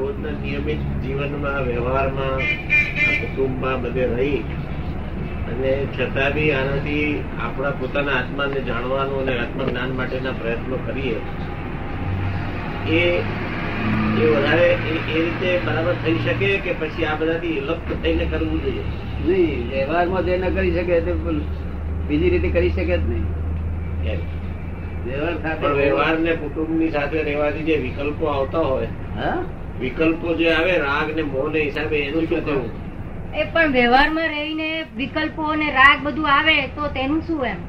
[0.00, 2.42] રોજના નિયમિત જીવનમાં વ્યવહારમાં
[3.20, 4.38] કુટુંબમાં બધે રહી
[5.50, 7.04] અને છતાં બી આનાથી
[7.40, 11.18] આપણા પોતાના આત્માને જાણવાનું અને આત્મજ્ઞાન માટેના પ્રયત્નો કરીએ
[12.92, 13.02] એ
[14.18, 18.84] એ વધારે એ રીતે બરાબર થઈ શકે કે પછી આ બધાથી અલગ થઈને કરવું જોઈએ?
[19.24, 21.12] નહીં વ્યવહારમાં જે ન કરી શકે તે
[22.08, 23.26] બીજી રીતે કરી શકે જ નહીં.
[25.04, 29.38] વ્યવહાર સાથે પણ વ્યવહારને કુટુંબની સાથે રહેવાથી જે વિકલ્પો આવતા હોય હા?
[29.80, 32.70] વિકલ્પો જે આવે રાગ ને મોહ ને હિસાબે એનું શું કરવું
[33.34, 37.60] એ પણ વ્યવહારમાં રહીને વિકલ્પો ને રાગ બધું આવે તો તેનું શું એમ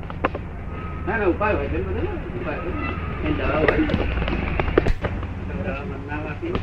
[1.07, 2.73] ના ના ઉપાય હોય છે બધું ઉપાય હોય.
[3.33, 3.85] દવા હોય ને.
[5.49, 6.53] દવા ના વાપરી.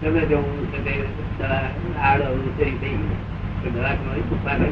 [0.00, 0.48] ગમે તે હું
[2.02, 2.96] આડો ઉતરી થઈ
[3.62, 3.94] તો દવા
[4.30, 4.66] ઉપાય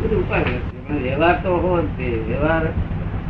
[0.00, 0.60] બધું ઉપાય હોય.
[0.82, 2.64] પણ વ્યવહાર તો હોવો જ વ્યવહાર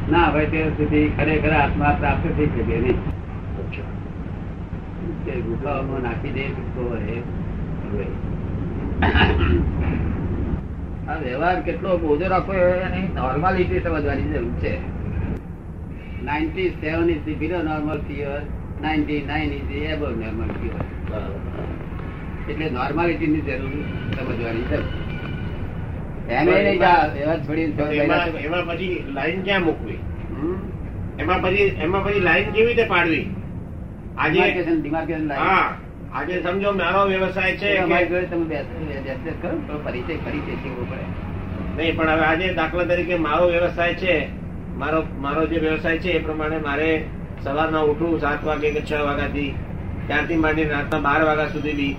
[0.08, 2.98] ના હોય ત્યાં સુધી ખરેખર આત્મા પ્રાપ્ત થઈ શકે નહીં
[5.24, 6.82] કે ગુફાઓમાં નાખી દે તો
[11.08, 14.72] આ વ્યવહાર કેટલો બોજો રાખો એની નોર્માલિટી સમજવાની જરૂર છે.
[16.24, 18.40] Ninety seven is the below normal fever
[18.82, 20.82] ninety nine is the above normal fever
[22.50, 23.74] એટલે નોર્માલિટીની જરૂર
[24.16, 24.88] સમજવાની જરૂર.
[27.48, 27.92] છોડ
[28.44, 30.00] એમાં પછી લાઈન ક્યાં મૂકવી?
[31.18, 33.24] એમાં પછી એમાં પછી લાઈન કેવી રીતે પાડવી?
[34.18, 34.40] આજે
[35.22, 35.36] line.
[35.36, 35.76] હા
[36.12, 37.70] આજે સમજો મારો વ્યવસાય છે
[38.26, 38.48] તમે
[39.36, 41.04] કરો પરિચય પરિચય શીખવો પડે
[41.76, 44.14] નહીં પણ હવે આજે દાખલા તરીકે મારો વ્યવસાય છે
[44.76, 46.90] મારો મારો જે વ્યવસાય છે એ પ્રમાણે મારે
[47.40, 49.50] સવારના ઉઠવું સાત વાગે કે છ વાગ્યાથી
[50.04, 51.94] ત્યારથી માંડી રાતના બાર વાગ્યા સુધી બી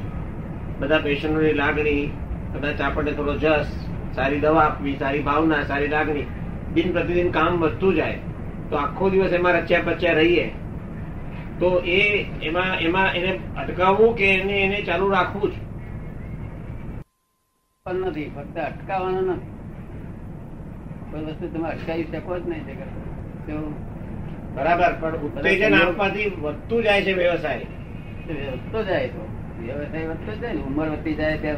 [0.80, 2.02] બધા પેશન્ટોની લાગણી
[2.54, 3.70] કદાચ આપણને થોડો જસ
[4.14, 6.28] સારી દવા આપવી સારી ભાવના સારી લાગણી
[6.74, 8.18] દિન પ્રતિદિન કામ વધતું જાય
[8.70, 10.46] તો આખો દિવસ એમાં રચ્યા પચ્યા રહીએ
[11.60, 12.00] તો એ
[12.42, 15.56] એમાં એમાં એને અટકાવવું કે એને એને ચાલુ રાખવું જ?
[17.86, 19.52] પણ નથી ફક્ત અટકાવવાનું નથી.
[21.12, 22.66] કોઈ વસ્તુ તમે અટકાવી શકો જ નહીં
[23.48, 23.58] તો
[24.56, 27.66] બરાબર પણ ઉત્તેજન આપવાથી વધતું જાય છે વ્યવસાય.
[28.52, 29.24] વધતો જાય તો.
[29.62, 31.58] વ્યવસાય વધતો જાય ને ઉંમર વધતી જાય તેમ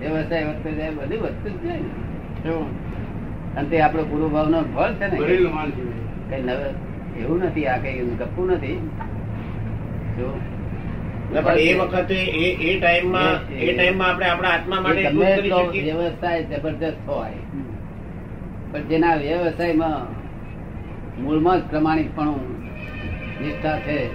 [0.00, 2.56] વ્યવસાય વધતો જાય બધું વધતું જ જાય ને.
[3.56, 5.16] અને તે આપણો પૂર્વ ભાવનો ફળ છે ને
[6.30, 6.60] કઈ નવ
[7.18, 8.78] એવું નથી આ કઈ ગપુ નથી.
[10.18, 10.40] જો.
[11.42, 15.36] પણ એ વખતે એ એ ટાઈમમાં એ ટાઈમમાં આપણે આપણા આત્મા માટે એ એટલું ગમે
[15.36, 15.92] જ કરી એટલો શકીએ.
[15.92, 17.30] વ્યવસાય જબરદસ્ત હોય.
[18.72, 20.24] પણ જેના વ્યવસાયમાં
[21.22, 22.64] મૂળમાં જ પ્રમાણિકપણું
[23.40, 24.08] નિષ્ઠા છે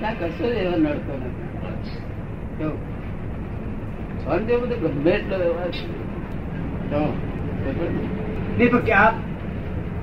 [0.00, 1.44] ત્યાં કશો જ એવો નડતો નથી.
[2.58, 2.94] કેવું?
[4.24, 5.70] સ્વર્ગ જેવું બધું ગમે એટલો વ્યવહાર
[8.84, 9.10] કે આ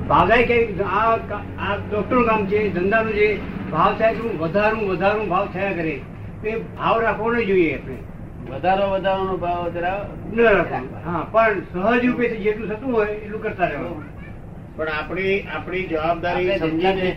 [0.07, 5.75] ભાવદાય કે આ ડોક્ટર કામ છે ધંધાનું છે ભાવ થાય તો વધારું વધારું ભાવ થયા
[5.79, 5.95] કરે.
[6.43, 7.97] તે ભાવ રાખવો નહીં જોઈએ આપણે.
[8.49, 9.97] વધારો વધારાનો ભાવ જરા
[10.31, 14.07] ન રાખવાનો હા પણ સહજ રૂપે જેટલું થતું હોય એટલું કરતા રહેવાનું.
[14.77, 17.09] પણ આપણી આપણી જવાબદારી સમજીને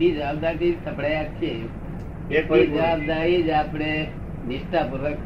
[0.00, 1.50] જવાબદારી સપડાયા છે
[2.32, 3.90] એ જવાબદારી જ આપણે
[4.48, 5.18] નિષ્ઠાપૂર્વક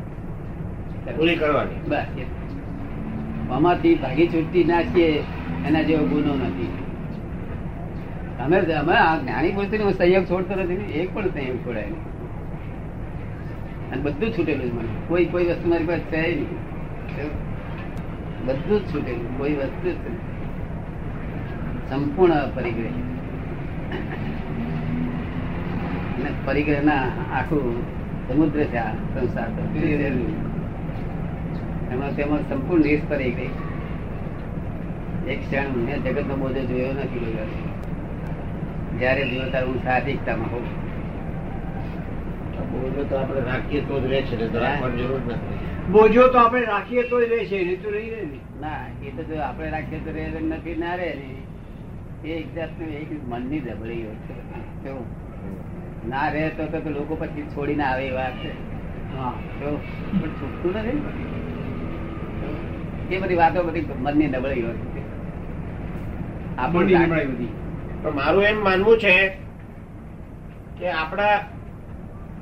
[1.16, 1.80] પૂરી કરવાની.
[1.88, 2.08] બસ
[3.50, 5.10] આમાંથી ભાગી છૂટતી ના છીએ
[5.66, 6.72] એના જેવો ગુનો નથી.
[8.40, 12.16] અમે અમે આ જ્ઞાની પુરુષની હું સંયમ છોડતો નથી એક પણ સંયમ છોડાય નહીં.
[13.92, 14.88] અને બધું જ છૂટેલું મને.
[15.08, 16.46] કોઈ કોઈ વસ્તુ મારી પાસે છે નહીં.
[18.46, 19.94] બધું જ છૂટેલું કોઈ વસ્તુ જ
[21.90, 22.88] સંપૂર્ણ પરિગ્રહ.
[26.16, 27.02] અને પરિગ્રહના
[27.34, 27.82] આખું
[28.28, 29.48] સમુદ્ર છે આ સંસાર.
[31.92, 32.96] એમાં તેમાં સંપૂર્ણ ગઈ
[35.28, 37.65] એક ક્ષણ મેં જગત નો બોધો જોયો નથી કોઈ.
[39.00, 40.66] જયારે જીવો ત્યારે હું સાહજિકતામાં હોઉં
[42.72, 45.92] બોજો તો આપણે રાખીએ તો જ રહે છે નહીં તો રાખવાની જરૂર નથી.
[45.92, 47.40] બોજો તો આપણે રાખીએ તો જ રહે
[48.60, 48.80] ના.
[49.04, 51.28] એ તો જો આપણે રાખીએ તો રહે નથી ના રે ને.
[52.28, 54.34] એ એક જાતનું એક મનની દબડી હોય છે.
[54.84, 55.06] કેવું?
[56.10, 58.52] ના રહે તો તો લોકો પછી છોડીને આવે એ વાત છે.
[59.16, 59.32] હા.
[59.60, 59.76] તો
[60.20, 61.02] પણ છૂટતું નથી
[63.16, 65.02] એ બધી વાતો બધી મનની નબળી હોય છે.
[66.58, 67.65] આપણું નબળાઈ બધી.
[68.06, 69.32] પણ મારું એમ માનવું છે
[70.78, 71.36] કે આપણા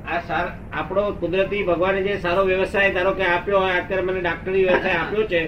[0.07, 0.41] આ
[0.73, 5.27] આપણો કુદરતી ભગવાને જે સારો વ્યવસાય ધારો કે આપ્યો હોય, અત્યારે મને ડાક્ટરી વ્યવસાય આપ્યો
[5.27, 5.41] છે,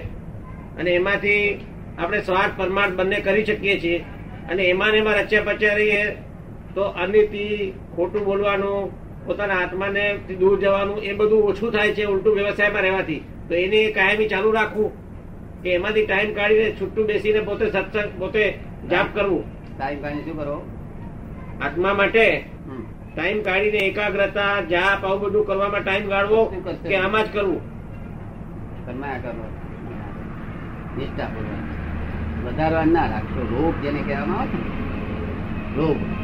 [0.78, 1.58] અને એમાંથી
[1.98, 4.04] આપણે સ્વાર્થ પરમાર્થ બંને કરી શકીએ છીએ,
[4.50, 6.16] અને એમાં ને એમાં રચ્યા પચ્યા રહીએ,
[6.74, 8.90] તો અનિતિ, ખોટું બોલવાનું,
[9.26, 10.04] પોતાના આત્માને
[10.40, 13.22] દૂર જવાનું, એ બધું ઓછું થાય છે ઉલટું વ્યવસાયમાં રહેવાથી.
[13.48, 14.90] તો એને કાયમી ચાલુ રાખવું,
[15.62, 18.42] કે એમાંથી ટાઈમ કાઢીને છૂટું બેસીને પોતે સત્સંગ પોતે
[18.90, 19.44] જાપ કરવું.
[19.78, 20.56] ટાઈમ કાઢી શું કરો?
[21.64, 22.26] આત્મા માટે
[23.12, 26.40] ટાઈમ કાઢીને એકાગ્રતા જાપ આવું બધું કરવામાં ટાઈમ કાઢવો
[26.88, 27.60] કે આમાં જ કરવું?
[28.86, 29.46] કર્મા કરો.
[30.96, 31.64] નિષ્ઠાપૂર્વક.
[32.44, 33.42] વધારવા ના રાખશો.
[33.52, 34.58] રોગ જેને કહેવામાં આવે
[35.76, 36.16] રોગ ને,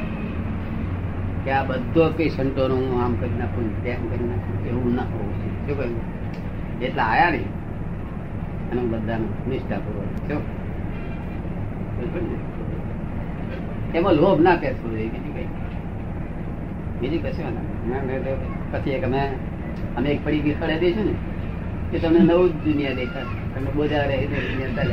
[1.44, 5.34] કે આ બધો કઈ પેશન્ટોનો હું આમ કરી નાખું તેમ કરી નાખું એવું ના હોવું
[5.40, 5.58] જોઈએ.
[5.66, 6.00] શું કહ્યું?
[6.80, 7.50] જેટલા આયા નહીં
[8.70, 10.12] એનું બધાનું નિષ્ઠાપૂર્વક.
[10.28, 10.42] શું?
[11.96, 12.36] બરાબર ને?
[13.94, 15.48] એમાં લોભ ના પેસવો જોઈએ બીજું કઈ.
[17.00, 17.52] બીજું કશું
[17.90, 18.02] ના.
[18.72, 19.20] પછી એક અમે
[19.96, 21.14] અમે એક પડી ગઈ ખડે દઈશું ને
[21.90, 24.88] કે તમને નવું જ દુનિયા દેખાશે તમે બોજા રહે દુનિયા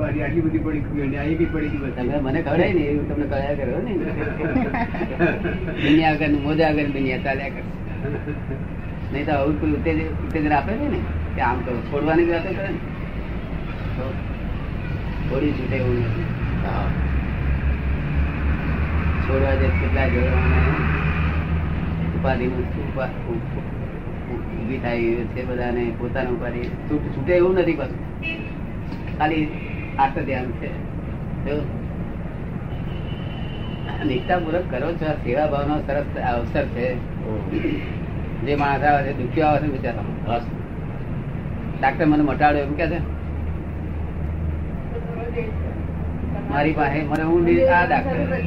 [0.00, 3.58] આટલી બધી પડી ગઈ અહીં બી પડી ગઈ તમે મને ખવડાય ને એવું તમને કળ્યા
[3.58, 3.92] કરો ને.
[5.82, 7.62] દુનિયા આગળ મોજા આગળ દુનિયા ચાલ્યા કરે.
[9.12, 11.00] નહીં તો આવું કોઈ ઉત્તેજન આપે છે ને
[11.36, 12.80] કે આમ કરો છોડવાની વાતો કરે ને.
[15.28, 16.28] તો છૂટે એવું નથી.
[19.30, 20.74] છોડવા જે કેટલા જોડવાના
[22.18, 26.62] ઉપાધિનું ઉપા- ઉ- ઉ- ઊભી થાય છે બધાને, પોતાનું ઉપાધિ
[27.08, 28.22] છૂટે એવું નથી પાછું.
[29.18, 29.48] ખાલી
[29.98, 30.90] આત્મ ધ્યાન છે
[34.04, 36.94] નિષ્ઠાપૂર્વક કરો છો, આ સેવા ભાવનો સરસ અવસર છે.
[38.46, 40.38] જે માણસ આવે છે દુખ્યો આવે છે બિચારા
[41.80, 42.98] ડાક્ટર મને મટાડો એમ કે છે.
[46.50, 47.46] મારી પાસે, મને હું
[47.76, 48.40] આ ડાક્ટર.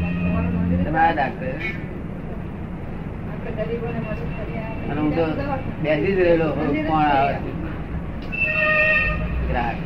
[0.77, 1.47] તમે આ ડાક્ટર
[4.91, 5.25] અને હું તો
[5.83, 6.47] બેસી જ રહેલો
[6.87, 7.35] કોણ આવે?
[9.49, 9.77] ગ્રાહક.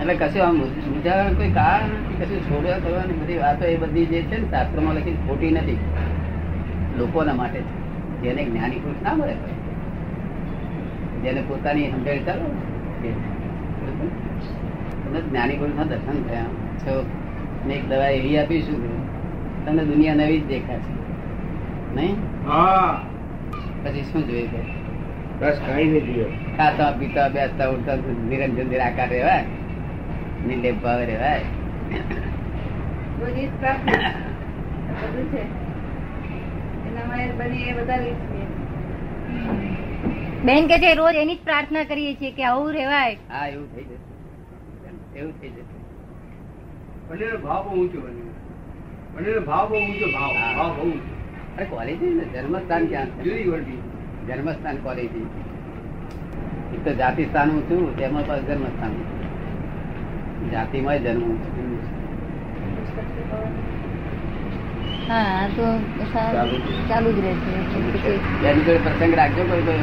[0.00, 4.22] એટલે કશું આમ મૂંઝાવાનું કોઈ કારણ નથી કશું છોડવા કરવાની બધી વાતો એ બધી જે
[4.22, 5.78] છે ને શાસ્ત્રોમાં લખી ખોટી નથી.
[6.98, 7.60] લોકોના માટે.
[8.22, 9.34] જેને જ્ઞાની પુરુષ ના મળે.
[11.22, 12.46] જેને પોતાની સમજણ ચાલો.
[15.08, 16.48] તમને જ્ઞાની પુરુષ ના દર્શન થયા.
[16.80, 16.94] છો
[17.66, 18.80] ને એક દવા એવી આપીશું
[19.66, 20.92] તમને દુનિયા નવી જ દેખાશે.
[21.94, 22.16] નહીં?
[23.84, 24.62] પછી શું જોઈએ છે?
[25.40, 27.96] બસ કઈ નહીં જોયું ખાતા પીતા બેસતા ઉઠતા
[28.30, 29.44] નિરંજન નિરાકાર રહેવાય.
[30.46, 31.44] નિર્લેપ ભાવ રહેવાય.
[33.20, 33.48] બધી
[34.98, 35.42] બધું છે.
[36.88, 37.06] એના
[37.38, 38.12] બની એ વધારે
[40.44, 43.86] બેન કે છે રોજ એની જ પ્રાર્થના કરીએ છીએ કે આવું રેવાય હા એવું થઈ
[43.90, 44.07] જશે.
[45.18, 45.76] એવું થઈ જશે
[47.08, 47.98] બંનેનો ભાવ બહુ ઊંચો
[49.14, 51.12] બને ભાવ બહુ ઊંચો ભાવ ભાવ બહુ ઊંચો.
[51.56, 53.80] અરે કોલેજ ને જન્મસ્થાન ક્યાં જુદી વળતી
[54.28, 55.14] જન્મસ્થાન કોલેજ
[56.74, 58.92] એક તો જાતિ સ્થાન હું છું તેમાં પાછું જન્મસ્થાન
[60.52, 61.68] જાતિમાં જન્મ છું.
[65.08, 65.66] હા તો
[66.14, 66.56] ચાલુ.
[66.88, 67.50] ચાલુ જ રહેશે.
[68.48, 69.82] એની પ્રસંગ રાખજો કોઈ કોઈ.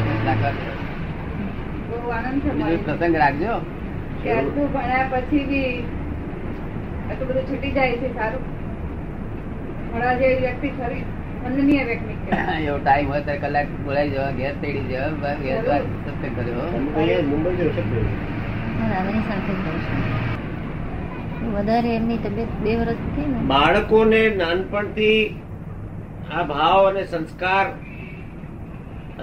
[2.86, 3.54] પ્રસંગ રાખજો.
[4.26, 5.72] કે આટલું ભણ્યા પછી બી
[7.10, 8.44] આટલું બધું છૂટી જાય છે સારું.
[9.90, 11.04] ભણવા જેવી વ્યક્તિ ખરી
[11.44, 12.14] વંદનીય વ્યક્તિ
[12.68, 15.84] એવો ટાઈમ હોય ત્યારે કલાક બોલાઈ જવા ઘેર તેડી જવા ઘેર જરૂર.
[16.06, 16.68] સત્સંગ કર્યો.
[16.76, 18.00] મુંબઈ મુંબઈ જશે હું
[19.28, 20.00] સાથે જ રહું છું.
[21.58, 23.38] વધારે એમની તબિયત બે વર્ષ થઈ ને.
[23.52, 25.20] બાળકોને નાનપણથી
[26.38, 27.66] આ ભાવ અને સંસ્કાર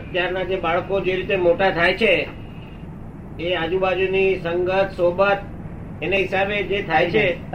[0.01, 2.13] અત્યારના જે બાળકો જે રીતે મોટા થાય છે
[3.41, 5.39] એ આજુબાજુની સંગત સોબત
[6.03, 7.53] એના હિસાબે જે થાય છે.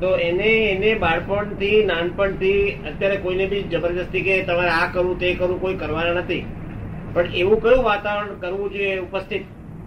[0.00, 5.60] તો એને એને બાળપણથી નાનપણથી અત્યારે કોઈને બી જબરજસ્તી કે તમારે આ કરવું તે કરવું
[5.60, 6.46] કોઈ કરવાના નથી.
[7.12, 9.44] પણ એવું કયું વાતાવરણ કરવું જોઈએ ઉપસ્થિત?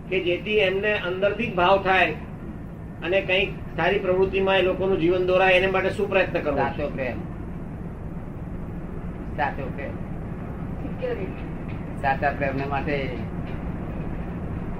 [0.09, 2.11] કે જેથી એમને અંદરથી જ ભાવ થાય
[3.03, 7.19] અને કંઈક સારી પ્રવૃત્તિમાં એ લોકોનું જીવન દોરાય એને માટે શું પ્રયત્ન કરવો સાચો પ્રેમ.
[9.37, 9.93] સાચો પ્રેમ.
[12.01, 13.09] સાચા પ્રેમને માટે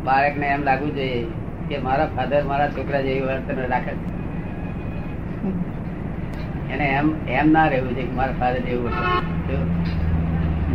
[0.06, 1.22] બાળકને એમ લાગવું જોઈએ
[1.70, 4.08] કે મારા ફાધર મારા છોકરા જેવી વર્તન રાખે છે.
[6.74, 9.64] એને એમ એમ ના રહેવું છે કે મારા ફાધર જેવું વર્તન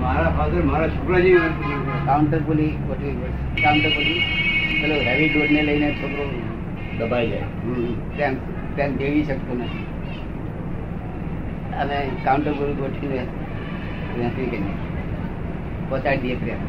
[0.02, 3.14] મારા ફાધર મારા છોકરા જેવી વર્તન કાઉન્ટર બોલી ગોઠવી
[3.62, 4.20] કાઉન્ટર બોલી
[4.80, 6.24] પેલો હેવી ડોર ને લઈને છોકરો
[6.98, 7.46] દબાઈ જાય.
[8.18, 8.32] તેમ
[8.76, 9.86] તેમ દેવી શકતો નથી.
[11.80, 13.24] અને કાઉન્ટર બોલી ગોઠવીને
[15.88, 16.60] પહોંચાડી દઈએ પ્રેમ.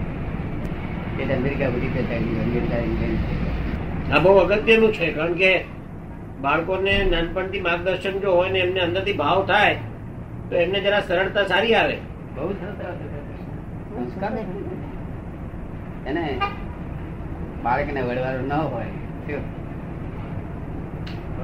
[1.19, 4.13] એટલે અમેરિકા બધી પહોંચાડી અમેરિકા ઇંગ્લેન્ડ.
[4.13, 5.51] આ બહુ અગત્યનું છે કારણ કે
[6.41, 9.75] બાળકોને નાનપણથી માર્ગદર્શન જો હોય ને એમને અંદરથી ભાવ થાય
[10.49, 11.97] તો એમને જરા સરળતા સારી આવે.
[12.35, 12.47] બહુ.
[12.51, 14.31] સંસ્કાર
[16.09, 16.25] એને
[17.63, 18.85] બાળકને વડવાનું ન હોય
[19.27, 19.43] શું?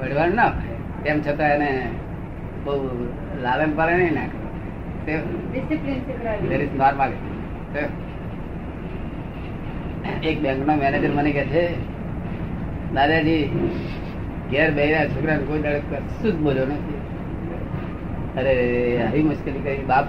[0.00, 0.76] વડવાનું ના હોય.
[1.04, 1.70] તેમ છતાં એને
[2.64, 2.74] બહુ
[3.42, 5.16] લાલન પાલન નહીં નાખે
[5.52, 5.98] ડિસિપ્લિન
[7.74, 7.80] તે
[10.22, 11.74] એક બેંક નો મેનેજર મને કે છે,
[12.94, 13.44] દાદાજી,
[14.50, 17.00] ઘેર બહેરા છોકરાને કોઈ દાડે કશું જ બોલ્યો નથી.
[18.40, 19.84] અરે આવી મુશ્કેલી કરી.
[19.86, 20.04] બાપ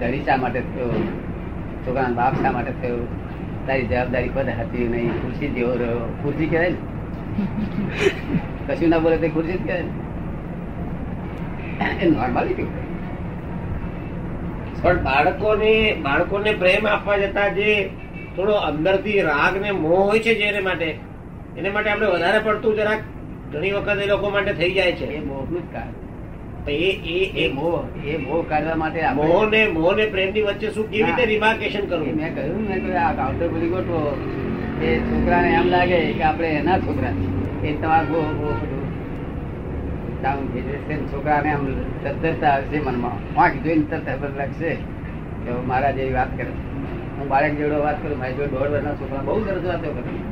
[0.00, 1.08] ધણી શા માટે થયો?
[1.86, 2.96] છોકરાનો બાપ શા માટે થયો?
[3.66, 6.18] તારી જવાબદારી પદ હતી નહીં, ખુરશી જેવો રહ્યો.
[6.22, 6.76] ખુરશી કહેવાય ને?
[8.66, 9.88] કશું ના બોલે તે ખુરશી જ કહેવાય ને?
[12.02, 12.66] એ નોર્માલિટી
[14.82, 17.90] પણ બાળકોને બાળકોને પ્રેમ આપવા જતા જે
[18.36, 20.94] થોડો અંદરથી રાગ ને મોહ હોય છે જેને માટે
[21.58, 22.98] એને માટે આપણે વધારે પડતું જરાક
[23.52, 25.04] ઘણી વખત એ લોકો માટે થઈ જાય છે.
[25.04, 26.70] એ મોહનું જ કારણ.
[26.70, 26.90] એ
[27.44, 31.26] એ મોહ એ મોહ કાઢવા માટે મોહ ને મોહ ને પ્રેમની વચ્ચે શું કેવી રીતે
[31.26, 32.16] રિમાર્કેશન કરવું?
[32.16, 34.16] મેં કહ્યું ને કે આ કાઉન્ટર બોલી ગોઠવો.
[34.82, 37.12] એ છોકરાને એમ લાગે કે આપણે એના છોકરા
[37.64, 38.84] એ તમારા બધું.
[40.22, 41.66] ડાઉન થઈ જશે છોકરાને આમ
[42.04, 43.34] તદ્દરતા આવશે મનમાં.
[43.34, 44.74] વાંક જોઈને લાગશે.
[45.44, 46.73] કે મારા જેવી વાત કરે.
[47.24, 50.24] હું બાળક જેવડો વાત કરું મારી જોડે દોઢ વર્ષના છોકરા બહુ સરસ વાતો કરી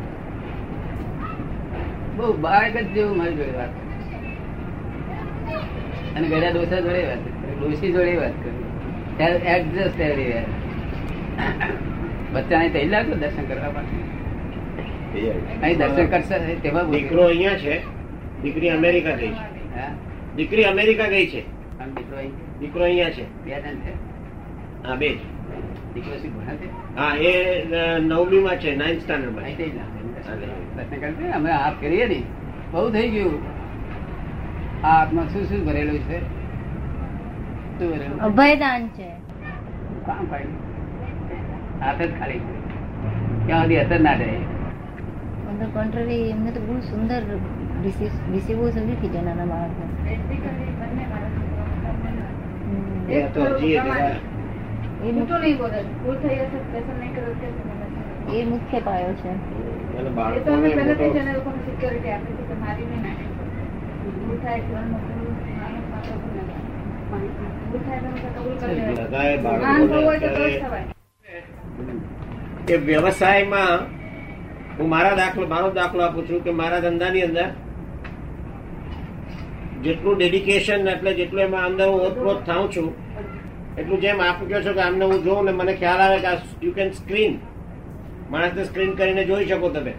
[2.17, 3.73] બહુ બાળક જ જેવું મારી જોડે વાત
[6.17, 7.23] અને ગળ્યા ડોસા જોડે વાત
[7.61, 8.63] ડોસી જોડે વાત કરી
[9.55, 10.45] એડજસ્ટ એવરીવેર
[12.33, 13.97] બચ્ચાને તઈ લાગો દર્શન કરવા માટે?
[15.63, 17.83] અહીં દર્શન કરશે તેમાં દીકરો અહીંયા છે.
[18.43, 19.77] દીકરી અમેરિકા ગઈ છે.
[19.77, 19.93] હા?
[20.37, 21.43] દીકરી અમેરિકા ગઈ છે.
[21.95, 22.35] દીકરો અહીં?
[22.61, 23.25] દીકરો અહીંયા છે.
[23.45, 23.93] બે જણ છે.
[24.85, 25.19] હા બે.
[25.95, 26.69] દીકરો શું ભણે છે
[26.99, 27.33] હા એ
[28.11, 28.71] નવમી માં છે.
[28.83, 29.89] નાઇન્થ સ્ટાન્ડર્ડમાં અહીં તઈ ના
[30.77, 32.21] દર્શન કરશે અમે હાથ કરીએ ને.
[32.73, 33.37] બહુ થઈ ગયું.
[34.85, 36.19] આ હાથમાં શું શું ભરેલું છે?
[38.29, 39.09] અભયદાન છે.
[40.07, 40.59] કામ પાડ્યું.
[41.83, 42.41] હાથ જ ખાલી
[43.47, 44.31] ક્યાં સુધી અસર ના રહે
[45.49, 47.23] ઓન ધ કોન્ટ્રરી એમને તો બહુ સુંદર
[47.85, 49.85] રિસીવ બહુ જલ્દી નાના બાળકો.
[53.11, 53.43] એ તો
[58.33, 59.33] એ મુખ્ય- પાયો છે.
[72.67, 73.79] કે વ્યવસાયમાં
[74.79, 77.47] હું મારા દાખલો મારો દાખલો આપું છું કે મારા ધંધાની અંદર
[79.83, 82.89] જેટલું ડેડિકેશન એટલે જેટલું એમાં અંદર હું ઓતપ્રોત થાઉં છું
[83.79, 86.33] એટલું જેમ આપ કહો છો કે આમને હું જોઉં ને મને ખ્યાલ આવે કે
[86.67, 87.39] યુ કેન સ્ક્રીન
[88.31, 89.95] માણસને સ્ક્રીન કરીને જોઈ શકો તમે.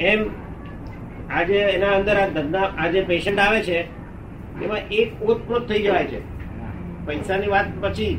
[0.00, 0.20] એમ
[1.30, 3.78] આજે એના અંદર આ ધંધા આજે પેશન્ટ આવે છે,
[4.64, 6.20] એમાં એક ઓતપ્રોત થઈ જવાય છે.
[7.06, 8.12] પૈસાની વાત પછી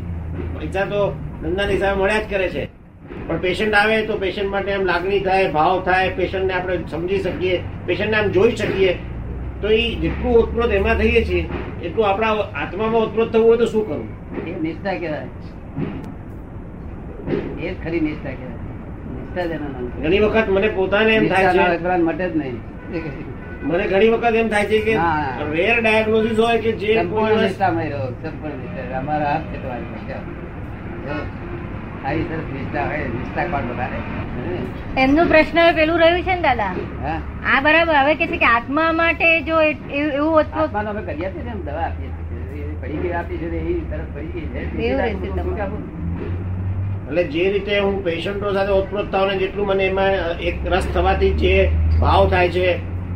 [0.55, 1.01] પૈસા તો
[1.41, 2.63] ધંધાની હિસાબે મળ્યા જ કરે છે.
[3.27, 7.61] પણ પેશન્ટ આવે તો પેશન્ટ માટે એમ લાગણી થાય, ભાવ થાય પેશન્ટને આપણે સમજી શકીએ
[7.87, 8.97] પેશન્ટને આમ જોઈ શકીએ.
[9.61, 11.49] તો એ જેટલું ઓતપ્રોત એમાં થઈએ છીએ
[11.83, 14.07] એટલું આપણા આત્મામાં ઓતપ્રોત થવું હોય તો શું કરવું?
[14.47, 15.27] એ નિષ્ઠા કહેવાય.
[17.61, 19.45] એ જ ખરી નિષ્ઠા કહેવાય.
[19.45, 20.03] નિષ્ઠા.
[20.03, 22.57] ઘણી વખત મને પોતાને એમ થાય છે મટે જ નહીં.
[23.63, 24.97] મને ઘણી વખત એમ થાય છે કે.
[25.51, 28.99] રેર ડાયગ્નોસિસ હોય કે જે સંપૂર્ણ નિષ્ઠા.
[28.99, 29.41] અમારા હાથ
[32.01, 33.99] આવી સરસ નિષ્ઠા હોય નિષ્ઠા કોણ વધારે?
[34.97, 36.71] એમનો પ્રશ્ન પેલું રહ્યું છે ને દાદા?
[37.45, 41.29] આ બરાબર હવે કે છે કે આત્મા માટે જો એ- એવું હતું આત્માનો અમે કરીએ
[41.31, 42.67] છીએ ને દવા આપીએ છીએ.
[42.81, 44.59] પડી ગઈ આપી છે એ તરફ પડી ગઈ છે.
[44.83, 45.59] એવું રહેશે શું તમારું.
[45.61, 45.81] આપું?
[47.07, 50.13] એટલે જે રીતે હું પેશન્ટો સાથે ઓતપ્રોત થાવ ને જેટલું મને એમાં
[50.43, 51.53] એક રસ થવાથી જે
[51.99, 52.67] ભાવ થાય છે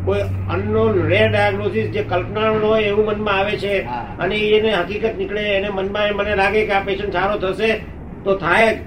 [0.05, 3.73] કોઈ અનનોન રેર ડાયગ્નોસિસ જે કલ્પનાનું હોય એવું મનમાં આવે છે
[4.19, 7.69] અને એને હકીકત નીકળે એને મનમાં મને લાગે કે આ પેશન્ટ સારો થશે
[8.23, 8.79] તો થાય જ.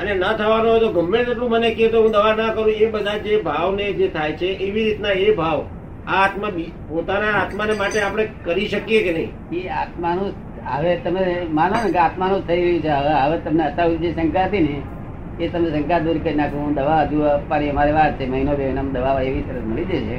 [0.00, 2.70] અને ન થવાનો હોય તો ગમે તેટલું મને કહે તો હું દવા ના કરું.
[2.70, 5.60] એ બધા જે ભાવ ને જે થાય છે, એવી રીતના એ ભાવ
[6.06, 6.50] આ આત્મા
[6.88, 9.30] પોતાના આત્માને માટે આપણે કરી શકીએ કે નહીં?
[9.52, 10.28] એ આત્માનું
[10.72, 12.88] હવે તમે માનો ને કે આત્માનું થઈ રહ્યું છે.
[12.88, 14.76] હવે હવે તમને અત્યારે જે શંકા હતી ને,
[15.44, 16.56] એ તમે શંકા દૂર કરી નાખો.
[16.56, 20.18] હું દવા હજુ આપવાની અમારે વાત છે, મહિનો બે મહિનામાં દવા એવી તરત મળી જશે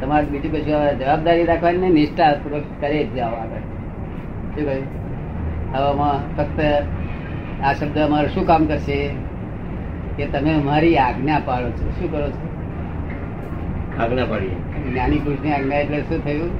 [0.00, 3.64] તમારે બીજું કશું જવાબદારી રાખવાની નહીં, નિષ્ઠાપૂર્વક કરે જ જાઓ આગળ.
[4.54, 4.86] શું કહ્યું?
[5.74, 6.60] હવામાં ફક્ત
[7.64, 9.10] આ શબ્દ અમારે શું કામ કરશે?
[10.16, 11.90] કે તમે અમારી આજ્ઞા પાડો છો.
[11.90, 12.56] શું કરો છો?
[14.02, 14.50] આજ્ઞા પાડીએ.
[14.90, 16.50] જ્ઞાની પુરુષની આજ્ઞા એટલે શું થયું?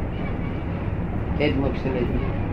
[1.40, 2.46] એ જ મોક્ષ લઈ ગયું.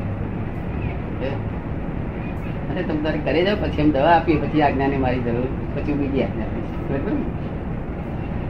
[2.69, 5.47] અને તમે તારે ઘરે જાઓ પછી એમ દવા આપી પછી આજ્ઞાની મારી જરૂર.
[5.75, 6.91] પછી બીજી આજ્ઞા આપીશ.
[6.91, 7.11] બરાબર?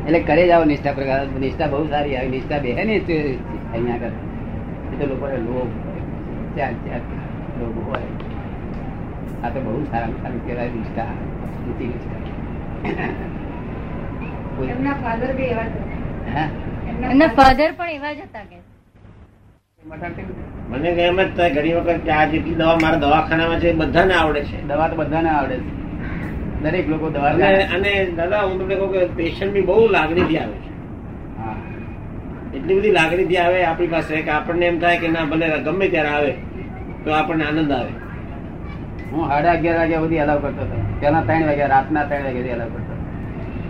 [0.08, 2.30] એટલે કરે જાઓ નિષ્ઠા પ્રકાર નિષ્ઠા બહુ સારી આવી.
[2.30, 3.00] નિષ્ઠા બે ને?
[3.74, 4.08] અહીંયા આગળ.
[4.94, 5.68] એ તો લોકોને લોભ.
[6.58, 7.00] ચાર ચાર
[7.60, 8.33] લોભ હોય.
[9.44, 11.12] આ તો બહુ સારા સારું કહેવાય નિષ્ઠા
[11.54, 12.22] સ્મૃતિ નિષ્ઠા
[14.70, 15.86] એમના ફાધર બી એવા હતા.
[16.30, 16.48] હા?
[17.08, 18.58] એમના ફાધર પણ એવા જ હતા કે.
[20.72, 24.42] મને એમ જ થાય ઘણી વખત કે આ જેટલી દવા મારા દવાખાનામાં છે બધાને આવડે
[24.44, 24.58] છે.
[24.64, 25.72] દવા તો બધાને આવડે છે.
[26.64, 30.56] દરેક લોકો દવા અને અને દાદા હું તમને કહું કે પેશન્ટ બી બહુ લાગણીથી આવે
[30.56, 30.70] છે.
[31.38, 31.56] હા.
[32.54, 36.12] એટલી બધી લાગણીથી આવે આપણી પાસે કે આપણને એમ થાય કે ના ભલે ગમે ત્યારે
[36.12, 36.32] આવે
[37.04, 37.92] તો આપણને આનંદ આવે.
[39.14, 40.78] હું સાડા અગિયાર વાગ્યા સુધી અલાવ કરતો હતો.
[41.02, 42.94] પેલા ત્રણ વાગ્યા રાતના ત્રણ વાગ્યા સુધી અલાવ કરતો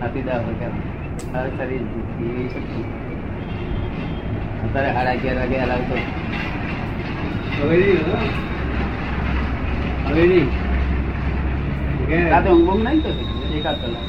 [0.04, 0.22] હતી.
[0.26, 1.82] દસ વાગ્યા શરીર
[4.64, 5.94] અત્યારે સાડા અગિયાર વાગે અલાવ તો
[10.08, 10.48] હવે નહીં,
[12.32, 13.26] રાતે ઊંઘ થતી?
[13.58, 14.06] એકાદ કલાક.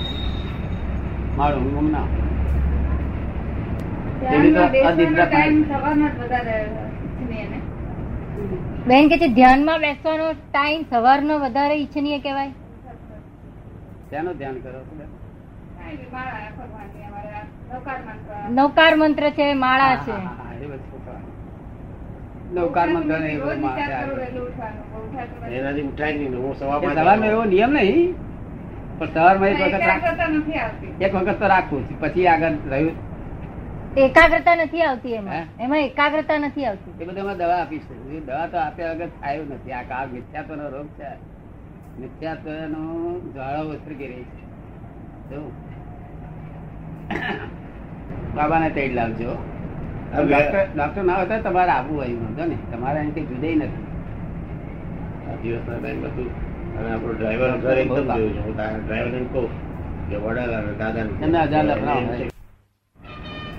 [1.38, 2.08] મારું ઊંઘ ના
[4.20, 7.60] ધ્યાનમાં તો આ બેસવાનો નિદ્રા ટાઈમ સવારનો જ વધારે ઈચ્છનીય ને.
[8.88, 12.52] બેન કે છે ધ્યાનમાં બેસવાનો ટાઈમ સવારનો વધારે ઈચ્છનીય કહેવાય?
[14.10, 14.80] શેનું ધ્યાન કરો
[18.50, 19.24] નૌકાર મંત્ર.
[19.32, 20.14] છે માળા છે.
[22.54, 23.14] નવકાર મંત્ર
[25.50, 28.16] એનાથી ઉઠાય નહીં હું એ સવા પાંચ સવારનો એવો નિયમ નહીં
[29.00, 29.82] પણ સવારમાં એક વખત
[31.02, 32.96] એક વખત તો રાખવું પછી આગળ રહ્યું
[33.98, 35.46] એકાગ્રતા નથી આવતી એમાં.
[35.60, 37.04] એમાં એકાગ્રતા નથી આવતી.
[37.04, 39.72] એ બધામાં દવા આપી છે દવા તો આપ્યા વગર થાય નથી.
[39.72, 41.10] આ કાળ મિથ્યાત્વનો રોગ છે.
[42.00, 42.82] મિથ્યાત્વનો
[43.34, 44.44] જ્વાળો ઉછળકી રહી છે.
[45.30, 45.42] જો.
[48.36, 49.38] બાબાને તેડ લાવજો.
[50.28, 53.86] ડોક્ટર ડોક્ટર ના હતા તમારે આવવું હોય વાંધો ને તમારે અહીંથી જુદા નથી.
[55.30, 56.30] આ દિવસના ટાઈમ હતું
[56.78, 59.50] અને આપણો ડ્રાઈવર ડ્રાઈવરને કહું
[60.10, 60.62] કે વડાલા
[62.22, 62.35] ને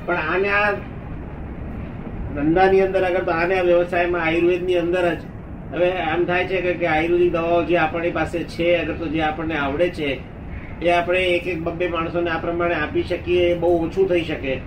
[0.07, 0.73] પણ આને આ
[2.35, 5.19] ધંધાની અંદર અગર તો આને આ વ્યવસાયમાં આયુર્વેદની અંદર જ
[5.73, 9.57] હવે આમ થાય છે કે- આયુર્વેદિક દવાઓ જે આપણી પાસે છે અગર તો જે આપણને
[9.57, 10.19] આવડે છે
[10.83, 14.61] એ આપણે એક એક બબ્બે માણસોને આ પ્રમાણે આપી શકીએ એ બહુ ઓછું થઈ શકે.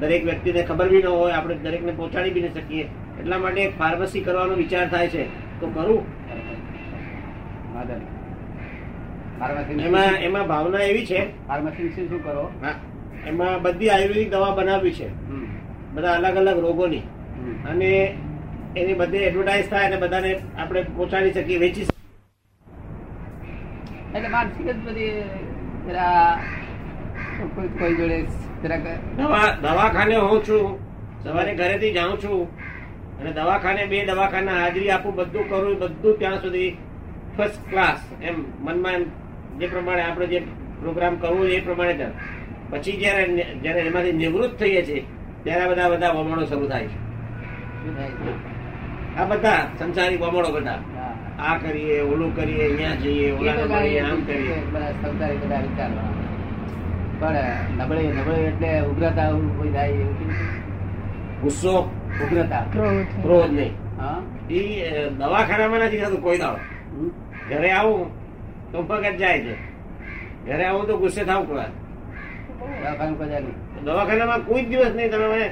[0.00, 2.82] દરેક વ્યક્તિને ખબર બી ન હોય આપણે દરેકને પહોંચાડી બી ન શકીએ.
[3.20, 5.24] એટલા માટે ફાર્મસી કરવાનો વિચાર થાય છે.
[5.60, 6.06] તો કરું?
[9.82, 11.46] એમાં એમાં ભાવના એવી છે.
[11.46, 12.50] ફાર્મસી વિશે શું કરો?
[12.62, 12.74] હા,
[13.28, 15.08] એમાં બધી આયુર્વેદિક દવા બનાવી છે.
[15.94, 17.04] બધા અલગ અલગ રોગોની.
[17.70, 17.90] અને
[18.80, 22.00] એની બધી એડવર્ટાઇઝ થાય અને બધાને આપણે પહોંચાડી શકીએ વેચી શકીએ.
[24.14, 25.14] એટલે માનસિક જ બધી
[27.54, 28.18] કોઈ કોઈ જોડે
[29.18, 30.66] દવા દવાખાને હું છું.
[31.24, 32.42] સવારે ઘરેથી જાઉં છું.
[33.20, 36.70] અને દવાખાને બે દવાખાના હાજરી આપું બધું કરું બધું ત્યાં સુધી
[37.36, 39.04] ફર્સ્ટ ક્લાસ એમ મનમાં એમ
[39.58, 40.38] જે પ્રમાણે આપણે જે
[40.80, 42.14] પ્રોગ્રામ કરવો એ પ્રમાણે ચાલે
[42.72, 43.24] પછી જયારે
[43.62, 45.02] જયારે એમાંથી નિવૃત્ત થઈએ છીએ
[45.44, 46.98] ત્યારે બધા બધા વમણો શરૂ થાય છે?
[49.18, 50.78] આ બધા સંસારી વમણો બધા.
[51.46, 54.56] આ કરીએ ઓલું કરીએ અહીંયા જઈએ ઓલા ઓલાને આમ કરીએ.
[54.72, 55.90] બધા સંસારી બધા વિચાર
[57.20, 57.38] પણ
[57.78, 60.16] નબળી નબળી એટલે ઉગ્રતા કોઈ થાય એવું
[61.42, 61.74] ગુસ્સો
[62.22, 62.64] ઉગ્રતા
[63.22, 63.74] ક્રોધ નહીં.
[64.50, 64.60] એ
[65.18, 66.60] દવાખાનામાં નથી થતું કોઈ દાડો.
[67.50, 68.00] ઘરે આવું
[68.72, 69.54] તો પગ જ જાય છે.
[70.46, 71.66] ઘરે આવું તો ગુસ્સે થાવ પડે
[72.62, 73.54] દવાખાનું કોઈ નહીં.
[73.84, 75.44] દવાખાનામાં કોઈ દિવસ નહીં તમે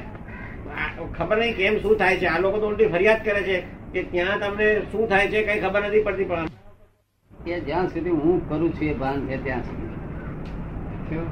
[1.14, 3.56] ખબર નહીં કેમ શું થાય છે આ લોકો તો ઉલટી ફરિયાદ કરે છે
[3.92, 6.48] કે ત્યાં તમને શું થાય છે કઈ ખબર નથી પડતી પણ
[7.30, 9.90] કે જ્યાં સુધી હું કરું છું એ ભાન છે ત્યાં સુધી
[11.08, 11.26] શું?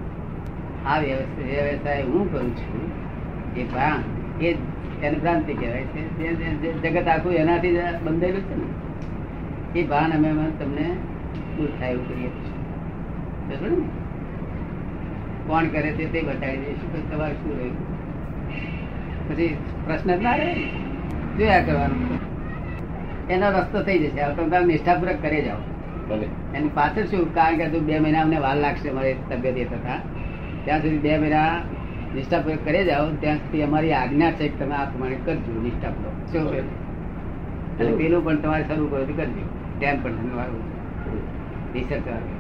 [0.85, 2.83] આ વ્યવસાય હું કરું છું
[3.57, 4.01] એ ભાન
[4.41, 4.51] એ
[5.03, 6.01] એને ભ્રાંતિ કહેવાય છે
[6.85, 8.67] જગત આખું એનાથી બંધાયેલું છે ને
[9.75, 10.87] એ ભાન અમે અમે તમને
[11.55, 12.57] દૂર થાય એવું કરીએ છીએ
[13.49, 13.87] બરાબર ને?
[15.49, 16.73] કોણ કરે છે તે બતાવી દે.
[16.73, 17.77] શું તમારે શું રહ્યું
[19.29, 19.57] પછી
[19.87, 20.55] પ્રશ્ન જ ના રહે.
[21.39, 22.19] જોયા કરવાનું?
[23.31, 24.23] એનો રસ્તો થઈ જશે.
[24.23, 25.57] હવે તમે નિષ્ઠાપૂર્વક કરી જાઓ.
[26.55, 27.35] એની પાછળ શું?
[27.35, 30.01] કારણ કે હજુ બે મહિના અમને વાર લાગશે મારી તબિયત એ થતા
[30.65, 31.59] ત્યાં સુધી બે મહિના
[32.15, 33.11] નિષ્ઠાપૂર્વક કરી જાઓ.
[33.21, 36.33] ત્યાં સુધી અમારી આજ્ઞા છે કે તમે આ પ્રમાણે કરજો નિષ્ઠાપૂર્વક.
[36.33, 36.79] શું?
[37.79, 39.49] અને પેલું પણ તમારે શરૂ કરો કરજો.
[39.79, 40.53] ટેમ પણ ધન્યવાદ.
[41.75, 42.38] રિસર્ચ.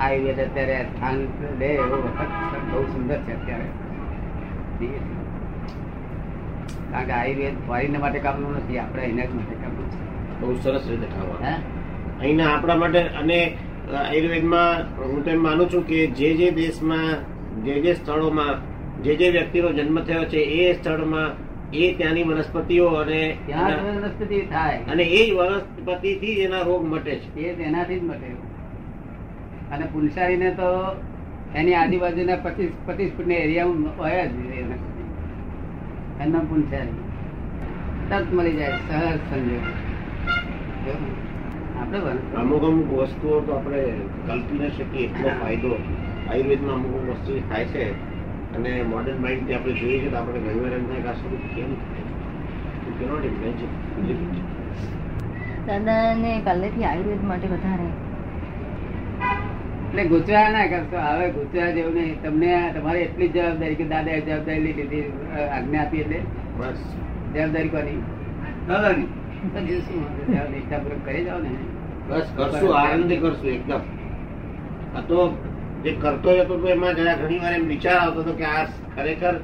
[0.00, 1.16] આયુર્વેદ અત્યારે સ્થાન
[1.58, 1.96] લે એવો
[2.72, 3.68] બહુ સુંદર છે અત્યારે.
[6.92, 10.40] કારણ કે આયુર્વેદ ફોરીન માટે કામનું નથી આપણે એના જ માટે કામનું છે.
[10.40, 11.54] બહુ સરસ રીતે ખાવા હે?
[12.20, 13.56] અહીંના આપણા માટે અને
[13.94, 19.30] આયુર્વેદમાં હું તો એમ માનું છું કે જે જે દેશમાં જે જે સ્થળોમાં જે જે
[19.30, 21.43] વ્યક્તિનો જન્મ થયો છે એ સ્થળમાં
[21.76, 23.20] એ ત્યાંની વનસ્પતિઓ અને
[23.96, 24.78] વનસ્પતિ થાય.
[24.86, 27.40] અને એ વનસ્પતિ થી જ એના રોગ મટે છે.
[27.42, 28.28] એ તેનાથી જ મટે.
[29.70, 30.68] અને પુલસારીને તો
[31.54, 34.36] એની આજુબાજુના પચીસ પચીસ ફૂટના એરિયામાં હોય જ.
[36.18, 37.04] એનું પુલસારી
[38.10, 39.64] તરત મળી જાય સહજ સંજોગ.
[41.74, 41.98] આપણે
[42.34, 43.80] અમુક અમુક વસ્તુઓ તો આપણે
[44.22, 45.72] કલ્પી ન શકીએ એટલો ફાયદો
[46.26, 47.84] આયુર્વેદમાં અમુક વસ્તુ થાય છે.
[48.56, 51.44] અને મોડર્ન માઇન્ડથી આપણે જોઈએ છે તો આપણે ઘણી વાર એમ થાય કે આ સ્વરૂપ
[51.56, 51.70] કેમ
[53.28, 53.72] imagine.
[53.96, 54.42] Believe it.
[55.66, 57.86] દાદાને પહેલેથી આયુર્વેદ માટે વધારે.
[59.88, 60.98] એટલે ગુચવા ના કરશો.
[61.06, 62.16] હવે ગુચવા જેવું નહીં.
[62.22, 65.04] તમને તમારે એટલી જ જવાબદારી કે દાદા જવાબદારી લીધી
[65.56, 66.20] આજ્ઞા આપી એટલે?
[66.58, 66.80] બસ.
[67.34, 68.00] જવાબદારી કોની?
[68.68, 69.08] દાદાની?
[70.52, 71.50] નિષ્ઠાપૂર્વક કરી જાઓ ને.
[72.08, 72.76] બસ કરશું.
[72.82, 73.82] આનંદ કરશું એકદમ.
[74.96, 75.18] આ તો
[75.84, 78.64] જે કરતો હતો એમાં જરા ઘણી વાર એમ વિચાર આવતો હતો કે આ
[78.96, 79.34] ખરેખર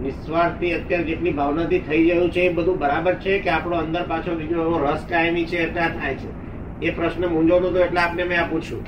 [0.00, 4.34] નિસ્વાર્થથી અત્યારે જેટલી ભાવનાથી થઈ રહ્યું છે એ બધું બરાબર છે કે આપણો અંદર પાછો
[4.34, 6.28] બીજો એવો રસ કાયમી છે એટલે થાય છે?
[6.82, 8.84] એ પ્રશ્ન મૂંઝવતો હતો એટલે આપને મેં આ પૂછ્યું.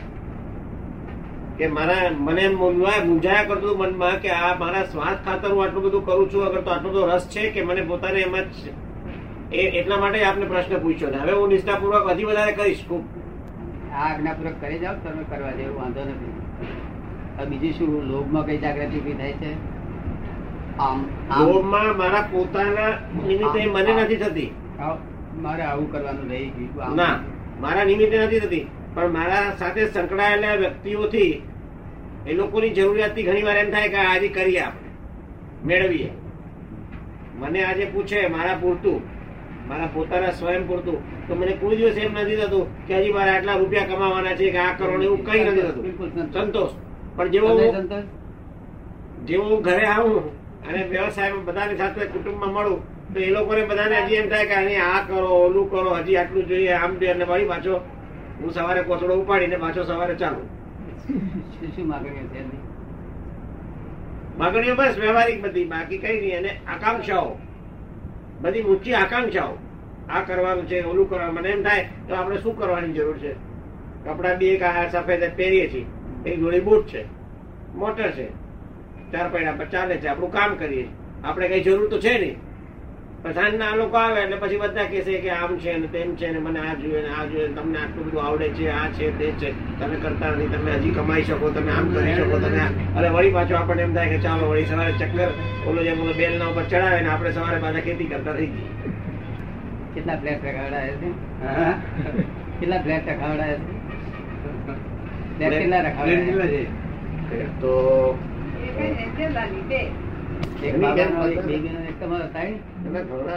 [1.58, 6.06] કે મારા મને મૂંઝવાય મૂંઝાયા કરતું મનમાં કે આ મારા સ્વાર્થ ખાતર હું આટલું બધું
[6.06, 8.54] કરું છું, અગર તો આટલો બધો રસ છે કે મને પોતાને એમાં જ
[9.52, 11.10] એ એટલા માટે આપને પ્રશ્ન પૂછ્યો.
[11.10, 12.84] ને હવે હું નિષ્ઠાપૂર્વક હજી વધારે કરીશ.
[13.92, 16.32] આ આજ્ઞાપૂર્વક કરી જાઓ તમે કરવા જેવું વાંધો નથી.
[17.50, 19.52] બીજું શું લોભમાં કઈ જાગૃતિ ઊભી થાય છે?
[21.40, 24.50] લોભમાં મારા પોતાના નિમિત્તે મને નથી થતી.
[25.42, 27.14] મારે આવું કરવાનું રહી ગયું ના
[27.60, 28.64] મારા નિમિત્તે નથી થતી.
[28.94, 31.32] પણ મારા સાથે સંકળાયેલા વ્યક્તિઓથી
[32.26, 34.90] એ લોકોની જરૂરિયાતથી ઘણી વાર એમ થાય કે આજે કરીએ આપણે
[35.64, 36.10] મેળવીએ.
[37.40, 38.98] મને આજે પૂછે મારા પૂરતું
[39.68, 40.98] મારા પોતાના સ્વયં પૂરતું.
[41.32, 44.58] તો મને કોઈ દિવસ એમ નથી થતું કે હજી મારે આટલા રૂપિયા કમાવાના છે કે
[44.58, 46.32] આ કરવાનું એવું કઈ નથી થતું.
[46.32, 46.72] સંતોષ.
[47.16, 47.48] પણ જેવો
[49.24, 50.22] જેવો હું ઘરે આવું
[50.68, 52.80] અને વ્યવસાયમાં બધાની સાથે કુટુંબમાં મળું
[53.14, 56.46] તો એ લોકોને બધાને હજી એમ થાય કે અહીં આ કરો ઓલું કરો હજી આટલું
[56.46, 57.80] જોઈએ આમ જોઈએ અને વળી પાછો
[58.42, 60.42] હું સવારે કોથળો ઉપાડીને પાછો સવારે ચાલુ.
[61.06, 62.40] શું શું માગણીઓ છે
[64.38, 66.38] માગણીઓ બસ વ્યવહારિક બધી બાકી કઈ નહીં.
[66.38, 67.36] અને આકાંક્ષાઓ.
[68.40, 69.54] બધી ઊંચી આકાંક્ષાઓ.
[70.12, 73.32] આ કરવાનું છે, ઓલું કરવાનું, મને એમ થાય તો આપણે શું કરવાની જરૂર છે?
[74.04, 75.86] કપડા બી એક સફેદ પહેરીએ છીએ.
[76.26, 77.02] એક જોડી બૂટ છે,
[77.74, 78.26] મોટર છે,
[79.12, 80.86] ચાર પૈડા પર ચાલે છે, આપણું કામ કરીએ
[81.24, 82.36] આપણે કઈ જરૂર તો છે નહીં.
[83.22, 86.38] પણ સાંજના લોકો આવે એટલે પછી બધા કહેશે કે આમ છે ને તેમ છે ને
[86.38, 89.50] મને આ જોઈએ ને આ જોઈએ તમને આટલું બધું આવડે છે, આ છે, તે છે.
[89.78, 92.62] તમે કરતા નથી તમે હજી કમાઈ શકો, તમે આમ કરી શકો, તમે
[92.96, 95.30] અરે વળી પાછું આપણને એમ થાય કે ચાલો વળી સવારે ચક્કર
[95.68, 98.70] ઓલો જેમ ઓલો બેલના ઉપર ચડાવે ને આપણે સવારે પાછા ખેતી કરતા થઈ જઈએ.
[99.94, 101.10] કેટલા ફ્લેટ રખાવડાયા છે?
[102.60, 103.56] કેટલા ફ્લેટ રખાવડાયા
[106.46, 106.62] છે?
[107.60, 107.72] તો.
[110.62, 112.52] એક તમારો થાય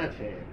[0.07, 0.44] છે.